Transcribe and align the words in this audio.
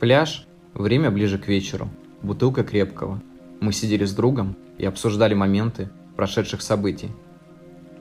Пляж, 0.00 0.46
время 0.74 1.10
ближе 1.10 1.38
к 1.38 1.48
вечеру, 1.48 1.88
бутылка 2.22 2.62
крепкого. 2.62 3.20
Мы 3.60 3.72
сидели 3.72 4.04
с 4.04 4.12
другом 4.12 4.56
и 4.78 4.84
обсуждали 4.84 5.34
моменты 5.34 5.90
прошедших 6.14 6.62
событий. 6.62 7.10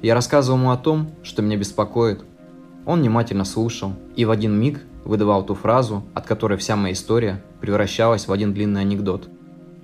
Я 0.03 0.13
рассказывал 0.13 0.59
ему 0.59 0.69
о 0.69 0.77
том, 0.77 1.09
что 1.23 1.41
меня 1.41 1.57
беспокоит. 1.57 2.23
Он 2.85 2.99
внимательно 2.99 3.45
слушал 3.45 3.93
и 4.15 4.25
в 4.25 4.31
один 4.31 4.59
миг 4.59 4.81
выдавал 5.05 5.43
ту 5.43 5.55
фразу, 5.55 6.03
от 6.13 6.27
которой 6.27 6.59
вся 6.59 6.75
моя 6.75 6.93
история 6.93 7.43
превращалась 7.61 8.27
в 8.27 8.31
один 8.31 8.53
длинный 8.53 8.81
анекдот. 8.81 9.27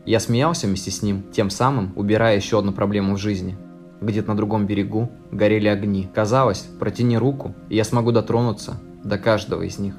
Я 0.05 0.19
смеялся 0.19 0.67
вместе 0.67 0.91
с 0.91 1.01
ним, 1.01 1.23
тем 1.31 1.49
самым 1.49 1.93
убирая 1.95 2.35
еще 2.35 2.59
одну 2.59 2.73
проблему 2.73 3.15
в 3.15 3.19
жизни. 3.19 3.57
Где-то 4.01 4.27
на 4.27 4.37
другом 4.37 4.67
берегу 4.67 5.09
горели 5.31 5.67
огни. 5.67 6.07
Казалось, 6.13 6.67
протяни 6.79 7.17
руку, 7.17 7.55
и 7.69 7.75
я 7.75 7.83
смогу 7.83 8.11
дотронуться 8.11 8.79
до 9.03 9.17
каждого 9.17 9.63
из 9.63 9.79
них. 9.79 9.95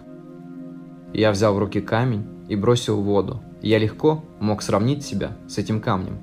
Я 1.14 1.30
взял 1.30 1.54
в 1.54 1.58
руки 1.58 1.80
камень 1.80 2.26
и 2.48 2.56
бросил 2.56 3.00
в 3.00 3.04
воду. 3.04 3.40
Я 3.62 3.78
легко 3.78 4.24
мог 4.40 4.62
сравнить 4.62 5.04
себя 5.04 5.36
с 5.46 5.58
этим 5.58 5.80
камнем. 5.80 6.18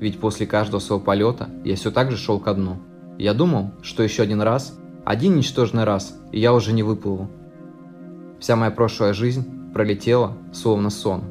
Ведь 0.00 0.18
после 0.18 0.46
каждого 0.46 0.80
своего 0.80 1.04
полета 1.04 1.48
я 1.64 1.76
все 1.76 1.92
так 1.92 2.10
же 2.10 2.16
шел 2.16 2.40
ко 2.40 2.52
дну. 2.52 2.78
Я 3.18 3.34
думал, 3.34 3.70
что 3.82 4.02
еще 4.02 4.24
один 4.24 4.42
раз, 4.42 4.76
один 5.04 5.36
ничтожный 5.36 5.84
раз, 5.84 6.18
и 6.32 6.40
я 6.40 6.52
уже 6.52 6.72
не 6.72 6.82
выплыву. 6.82 7.30
Вся 8.40 8.56
моя 8.56 8.72
прошлая 8.72 9.12
жизнь 9.12 9.72
пролетела, 9.72 10.36
словно 10.52 10.90
сон. 10.90 11.22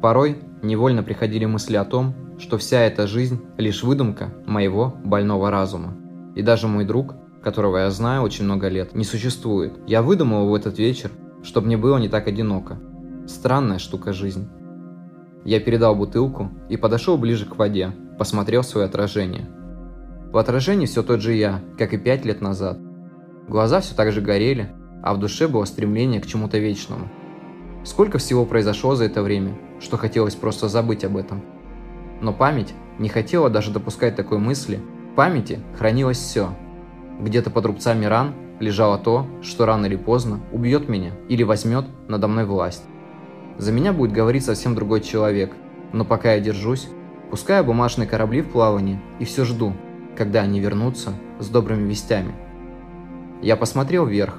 Порой 0.00 0.38
невольно 0.62 1.02
приходили 1.02 1.44
мысли 1.44 1.76
о 1.76 1.84
том, 1.84 2.14
что 2.38 2.56
вся 2.56 2.80
эта 2.80 3.06
жизнь– 3.06 3.40
лишь 3.58 3.82
выдумка 3.82 4.32
моего 4.46 4.94
больного 5.04 5.50
разума. 5.50 5.94
И 6.34 6.42
даже 6.42 6.66
мой 6.66 6.84
друг, 6.84 7.14
которого 7.42 7.78
я 7.78 7.90
знаю 7.90 8.22
очень 8.22 8.44
много 8.44 8.68
лет, 8.68 8.94
не 8.94 9.04
существует. 9.04 9.74
Я 9.86 10.00
выдумал 10.02 10.48
в 10.48 10.54
этот 10.54 10.78
вечер, 10.78 11.10
чтобы 11.42 11.66
мне 11.66 11.76
было 11.76 11.98
не 11.98 12.08
так 12.08 12.26
одиноко. 12.26 12.78
Странная 13.26 13.78
штука 13.78 14.12
жизнь. 14.12 14.48
Я 15.44 15.60
передал 15.60 15.94
бутылку 15.94 16.50
и 16.68 16.76
подошел 16.76 17.16
ближе 17.16 17.46
к 17.46 17.56
воде, 17.56 17.92
посмотрел 18.18 18.62
свое 18.62 18.86
отражение. 18.86 19.48
В 20.32 20.36
отражении 20.36 20.86
все 20.86 21.02
тот 21.02 21.20
же 21.20 21.34
я, 21.34 21.60
как 21.78 21.94
и 21.94 21.98
пять 21.98 22.24
лет 22.24 22.40
назад. 22.40 22.78
Глаза 23.48 23.80
все 23.80 23.94
так 23.94 24.12
же 24.12 24.20
горели, 24.20 24.70
а 25.02 25.14
в 25.14 25.18
душе 25.18 25.48
было 25.48 25.64
стремление 25.64 26.20
к 26.20 26.26
чему-то 26.26 26.58
вечному. 26.58 27.08
Сколько 27.84 28.18
всего 28.18 28.44
произошло 28.44 28.94
за 28.94 29.04
это 29.04 29.22
время, 29.22 29.56
что 29.80 29.96
хотелось 29.96 30.34
просто 30.34 30.68
забыть 30.68 31.04
об 31.04 31.16
этом. 31.16 31.42
Но 32.20 32.32
память 32.32 32.74
не 32.98 33.08
хотела 33.08 33.48
даже 33.48 33.70
допускать 33.70 34.16
такой 34.16 34.38
мысли. 34.38 34.80
В 35.12 35.14
памяти 35.14 35.60
хранилось 35.78 36.18
все. 36.18 36.50
Где-то 37.20 37.50
под 37.50 37.66
рубцами 37.66 38.04
ран 38.04 38.34
лежало 38.60 38.98
то, 38.98 39.26
что 39.42 39.66
рано 39.66 39.86
или 39.86 39.96
поздно 39.96 40.40
убьет 40.52 40.88
меня 40.88 41.12
или 41.28 41.42
возьмет 41.42 41.86
надо 42.08 42.28
мной 42.28 42.44
власть. 42.44 42.84
За 43.56 43.72
меня 43.72 43.92
будет 43.92 44.12
говорить 44.12 44.44
совсем 44.44 44.74
другой 44.74 45.00
человек, 45.00 45.52
но 45.92 46.04
пока 46.04 46.34
я 46.34 46.40
держусь, 46.40 46.88
пускаю 47.30 47.64
бумажные 47.64 48.08
корабли 48.08 48.42
в 48.42 48.50
плавание 48.50 49.00
и 49.18 49.24
все 49.24 49.44
жду, 49.44 49.72
когда 50.16 50.42
они 50.42 50.60
вернутся 50.60 51.14
с 51.38 51.48
добрыми 51.48 51.88
вестями. 51.88 52.34
Я 53.42 53.56
посмотрел 53.56 54.06
вверх. 54.06 54.36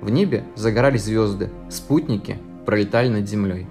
В 0.00 0.10
небе 0.10 0.44
загорались 0.54 1.04
звезды, 1.04 1.50
спутники 1.68 2.38
пролетали 2.66 3.08
над 3.08 3.28
землей. 3.28 3.66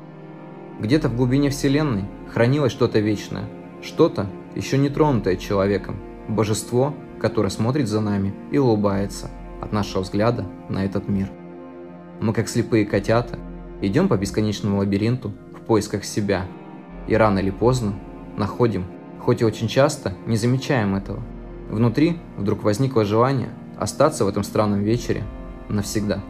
Где-то 0.79 1.07
в 1.09 1.15
глубине 1.15 1.49
Вселенной 1.49 2.03
хранилось 2.33 2.73
что-то 2.73 2.99
вечное, 2.99 3.45
что-то, 3.81 4.27
еще 4.55 4.77
не 4.77 4.89
тронутое 4.89 5.37
человеком, 5.37 5.95
божество, 6.27 6.93
которое 7.19 7.49
смотрит 7.49 7.87
за 7.87 8.01
нами 8.01 8.33
и 8.51 8.57
улыбается– 8.57 9.29
от 9.61 9.71
нашего 9.71 10.03
взгляда 10.03 10.45
на 10.69 10.85
этот 10.85 11.07
мир. 11.07 11.29
Мы, 12.19 12.33
как 12.33 12.49
слепые 12.49 12.85
котята, 12.85 13.37
идем 13.81 14.07
по 14.07 14.17
бесконечному 14.17 14.77
лабиринту 14.77 15.33
в 15.55 15.61
поисках 15.61 16.03
себя. 16.03 16.45
И 17.07 17.15
рано 17.15 17.39
или 17.39 17.51
поздно 17.51 17.93
находим, 18.37 18.85
хоть 19.19 19.41
и 19.41 19.45
очень 19.45 19.67
часто 19.67 20.13
не 20.25 20.35
замечаем 20.35 20.95
этого. 20.95 21.21
Внутри 21.69 22.17
вдруг 22.37 22.63
возникло 22.63 23.05
желание 23.05 23.49
остаться 23.77 24.25
в 24.25 24.27
этом 24.27 24.43
странном 24.43 24.83
вечере 24.83 25.23
навсегда. 25.69 26.21